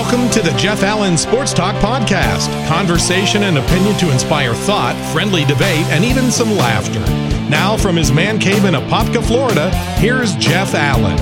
[0.00, 2.48] Welcome to the Jeff Allen Sports Talk Podcast.
[2.66, 7.00] Conversation and opinion to inspire thought, friendly debate, and even some laughter.
[7.50, 9.68] Now, from his man cave in Apopka, Florida,
[9.98, 11.18] here's Jeff Allen.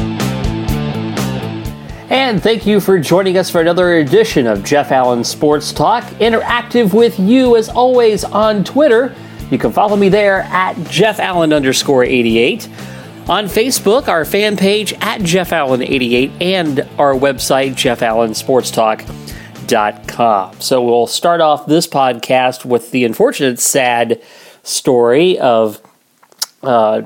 [2.08, 6.04] And thank you for joining us for another edition of Jeff Allen Sports Talk.
[6.20, 9.12] Interactive with you as always on Twitter.
[9.50, 12.68] You can follow me there at Jeff Allen underscore 88
[13.28, 20.60] on Facebook, our fan page at Jeff Allen88, and our website, jeffallensportstalk.com.
[20.60, 24.22] So we'll start off this podcast with the unfortunate, sad
[24.62, 25.82] story of
[26.62, 27.02] uh,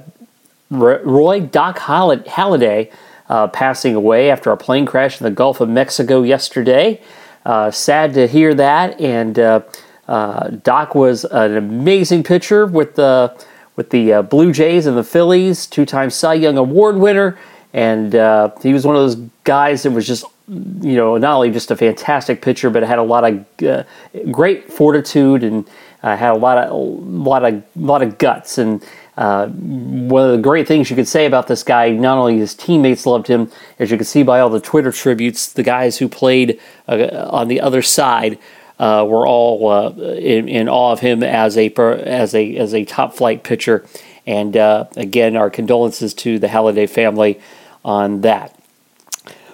[0.71, 2.93] Roy Doc Halladay
[3.29, 7.03] uh, passing away after a plane crash in the Gulf of Mexico yesterday.
[7.45, 9.63] Uh, sad to hear that, and uh,
[10.07, 13.37] uh, Doc was an amazing pitcher with the
[13.77, 17.39] with the uh, Blue Jays and the Phillies, two time Cy Young Award winner.
[17.73, 21.51] And uh, he was one of those guys that was just, you know, not only
[21.51, 23.85] just a fantastic pitcher, but had a lot of uh,
[24.31, 25.69] great fortitude and
[26.03, 28.59] uh, had a lot of, a lot of, lot of guts.
[28.59, 28.85] And
[29.17, 32.55] uh, one of the great things you could say about this guy, not only his
[32.55, 36.09] teammates loved him, as you can see by all the Twitter tributes, the guys who
[36.09, 38.39] played uh, on the other side
[38.83, 42.85] uh, were all uh, in, in, awe of him as a as a as a
[42.85, 43.87] top flight pitcher.
[44.27, 47.41] And uh, again, our condolences to the Halladay family
[47.85, 48.59] on that.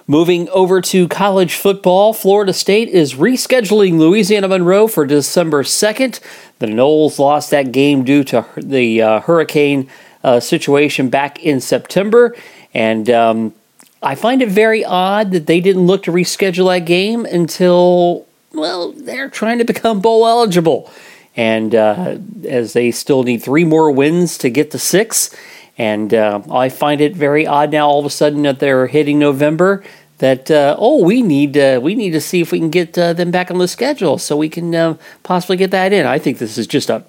[0.07, 6.19] Moving over to college football, Florida State is rescheduling Louisiana Monroe for December 2nd.
[6.57, 9.87] The Noles lost that game due to the uh, hurricane
[10.23, 12.35] uh, situation back in September.
[12.73, 13.53] And um,
[14.01, 18.91] I find it very odd that they didn't look to reschedule that game until well,
[18.91, 20.91] they're trying to become bowl eligible.
[21.35, 25.35] And uh, as they still need three more wins to get to six.
[25.77, 29.19] And uh, I find it very odd now, all of a sudden, that they're hitting
[29.19, 29.83] November.
[30.17, 33.13] That uh, oh, we need uh, we need to see if we can get uh,
[33.13, 36.05] them back on the schedule so we can uh, possibly get that in.
[36.05, 37.05] I think this is just a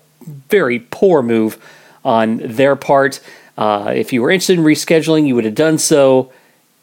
[0.48, 1.58] very poor move
[2.04, 3.20] on their part.
[3.58, 6.32] if you were interested in rescheduling, you would have done so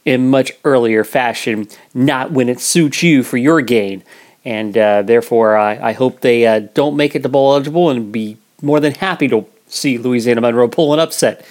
[0.03, 4.03] in much earlier fashion, not when it suits you for your gain
[4.47, 8.13] and uh, therefore I, I, hope they uh, don't make it to bowl eligible and
[8.13, 11.45] be more than happy to see Louisiana Monroe pull an upset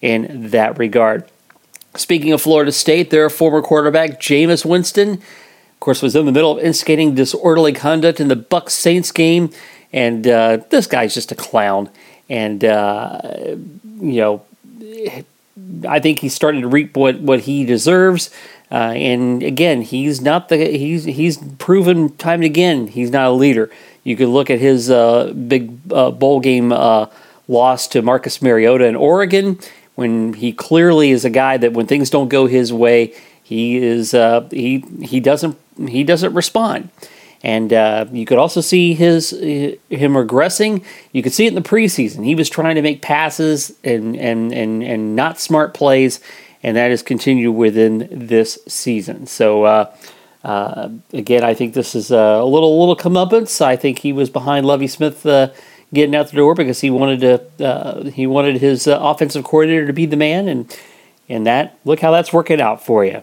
[0.00, 1.24] in that regard.
[1.94, 6.58] Speaking of Florida State, their former quarterback Jameis Winston, of course, was in the middle
[6.58, 9.50] of instigating disorderly conduct in the Bucs Saints game,
[9.92, 11.90] and uh, this guy's just a clown.
[12.28, 13.20] And uh,
[14.00, 14.44] you know,
[15.88, 18.30] I think he's starting to reap what what he deserves.
[18.72, 23.30] Uh, and again, he's not the he's he's proven time and again he's not a
[23.30, 23.70] leader.
[24.02, 27.06] You could look at his uh, big uh, bowl game uh,
[27.48, 29.58] loss to Marcus Mariota in Oregon,
[29.94, 34.14] when he clearly is a guy that when things don't go his way, he is
[34.14, 35.56] uh, he he doesn't
[35.86, 36.88] he doesn't respond.
[37.44, 40.84] And uh, you could also see his him regressing.
[41.12, 42.24] You could see it in the preseason.
[42.24, 46.20] He was trying to make passes and and and and not smart plays,
[46.62, 49.26] and that has continued within this season.
[49.26, 49.96] So, uh,
[50.44, 53.60] uh, again, I think this is a little little comeuppance.
[53.60, 55.50] I think he was behind Lovie Smith uh,
[55.94, 57.20] getting out the door because he wanted
[57.58, 60.76] to uh, he wanted his uh, offensive coordinator to be the man, and
[61.28, 63.22] and that look how that's working out for you.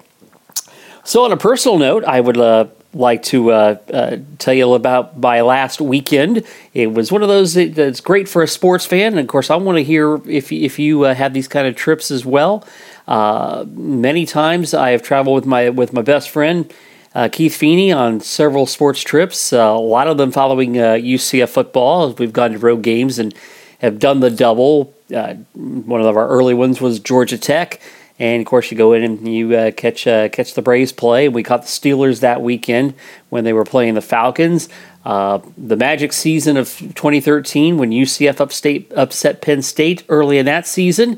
[1.03, 5.19] So, on a personal note, I would uh, like to uh, uh, tell you about
[5.19, 6.43] my last weekend.
[6.73, 9.55] It was one of those that's great for a sports fan, and of course, I
[9.55, 12.65] want to hear if if you uh, have these kind of trips as well.
[13.07, 16.71] Uh, many times I have traveled with my with my best friend
[17.13, 19.53] uh, Keith Feeney on several sports trips.
[19.53, 22.11] Uh, a lot of them following UCF football.
[22.13, 23.33] We've gone to road games and
[23.79, 24.93] have done the double.
[25.09, 27.81] One of our early ones was Georgia Tech.
[28.19, 31.29] And of course, you go in and you uh, catch uh, catch the Braves play.
[31.29, 32.93] We caught the Steelers that weekend
[33.29, 34.67] when they were playing the Falcons.
[35.05, 40.67] Uh, the magic season of 2013 when UCF upstate, upset Penn State early in that
[40.67, 41.17] season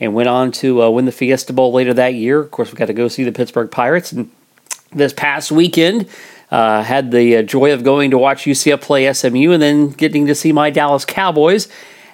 [0.00, 2.40] and went on to uh, win the Fiesta Bowl later that year.
[2.40, 4.10] Of course, we got to go see the Pittsburgh Pirates.
[4.10, 4.28] And
[4.92, 6.08] this past weekend,
[6.50, 10.26] uh, had the uh, joy of going to watch UCF play SMU and then getting
[10.26, 11.68] to see my Dallas Cowboys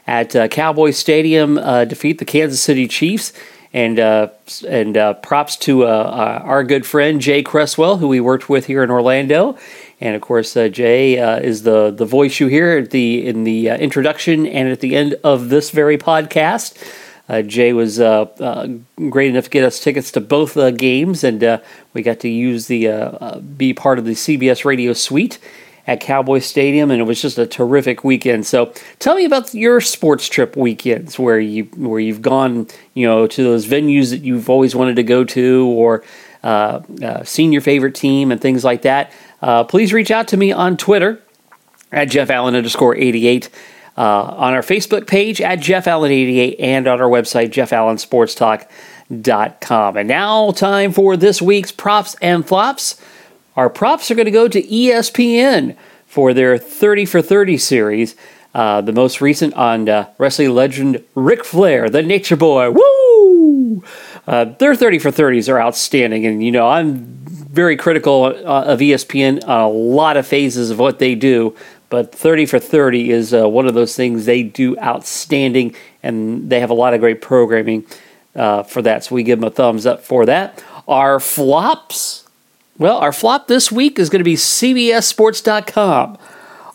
[0.06, 1.55] at uh, Cowboy Stadium
[1.88, 3.32] defeat the Kansas City Chiefs.
[3.76, 4.28] And uh,
[4.67, 9.58] and props to our good friend Jay Cresswell, who we worked with here in Orlando.
[10.00, 14.46] And of course, Jay is the, the voice you hear at the in the introduction
[14.46, 16.75] and at the end of this very podcast.
[17.28, 18.69] Uh, Jay was uh, uh,
[19.11, 21.58] great enough to get us tickets to both uh, games, and uh,
[21.93, 25.38] we got to use the uh, be part of the CBS Radio Suite
[25.86, 28.44] at Cowboy Stadium, and it was just a terrific weekend.
[28.46, 33.26] So, tell me about your sports trip weekends where you where you've gone, you know,
[33.26, 36.02] to those venues that you've always wanted to go to, or
[36.42, 39.12] uh, uh, seen your favorite team and things like that,
[39.42, 41.22] uh, please reach out to me on Twitter
[41.92, 43.50] at Jeff Allen underscore 88.
[43.98, 49.96] Uh, on our Facebook page at Jeff Allen 88 and on our website, jeffallensportstalk.com.
[49.96, 53.00] And now, time for this week's props and flops.
[53.56, 55.76] Our props are going to go to ESPN
[56.06, 58.14] for their 30 for 30 series.
[58.55, 62.70] Uh, the most recent on uh, wrestling legend Ric Flair, the Nature Boy.
[62.70, 63.82] Woo!
[64.26, 66.25] Uh, their 30 for 30s are outstanding.
[66.25, 70.79] And, you know, I'm very critical uh, of ESPN on a lot of phases of
[70.79, 71.55] what they do.
[71.88, 76.61] But 30 for 30 is uh, one of those things they do outstanding, and they
[76.61, 77.87] have a lot of great programming
[78.35, 79.05] uh, for that.
[79.05, 80.62] So we give them a thumbs up for that.
[80.88, 82.25] Our flops,
[82.78, 86.19] well, our flop this week is going to be CBSSports.com,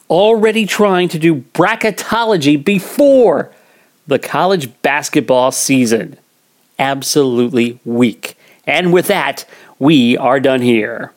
[0.10, 3.52] already trying to do bracketology before
[4.08, 6.18] the college basketball season.
[6.80, 8.36] Absolutely weak.
[8.66, 9.46] And with that,
[9.80, 11.14] we are done here.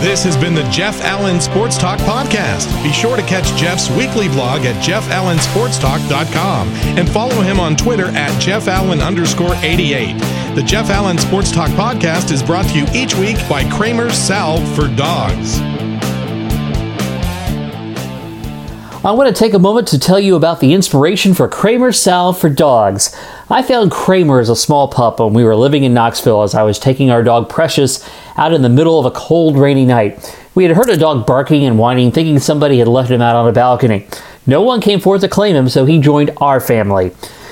[0.00, 2.82] This has been the Jeff Allen Sports Talk Podcast.
[2.82, 6.68] Be sure to catch Jeff's weekly blog at jeffallensportstalk.com
[6.98, 10.14] and follow him on Twitter at Jeff Allen underscore 88.
[10.54, 14.66] The Jeff Allen Sports Talk Podcast is brought to you each week by Kramer's Salve
[14.74, 15.60] for Dogs.
[19.02, 22.38] I want to take a moment to tell you about the inspiration for Kramer's Salve
[22.38, 23.14] for Dogs.
[23.52, 26.62] I found Kramer as a small pup when we were living in Knoxville as I
[26.62, 30.36] was taking our dog Precious out in the middle of a cold, rainy night.
[30.54, 33.48] We had heard a dog barking and whining, thinking somebody had left him out on
[33.48, 34.06] a balcony.
[34.46, 37.10] No one came forth to claim him, so he joined our family.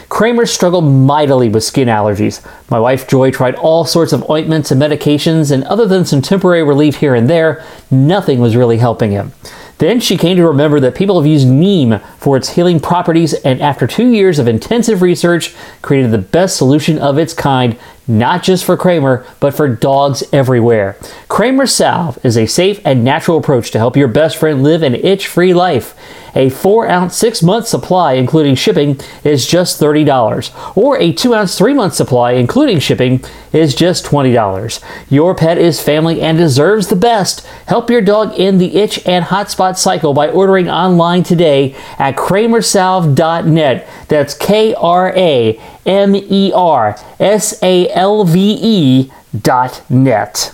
[0.09, 2.47] Kramer struggled mightily with skin allergies.
[2.71, 6.63] My wife Joy tried all sorts of ointments and medications, and other than some temporary
[6.63, 9.33] relief here and there, nothing was really helping him.
[9.79, 13.63] Then she came to remember that people have used neem for its healing properties, and
[13.63, 17.79] after two years of intensive research, created the best solution of its kind,
[18.09, 20.97] not just for Kramer, but for dogs everywhere.
[21.29, 24.95] Kramer Salve is a safe and natural approach to help your best friend live an
[24.95, 25.95] itch free life.
[26.35, 31.57] A 4 ounce 6 month supply, including shipping, is just $30, or a 2 ounce
[31.57, 33.23] 3 month supply, including shipping,
[33.53, 34.81] is just $20.
[35.09, 37.47] Your pet is family and deserves the best.
[37.67, 43.89] Help your dog end the itch and hotspot cycle by ordering online today at kramersalve.net.
[44.09, 50.53] That's K R A M E R S A L V E dot net.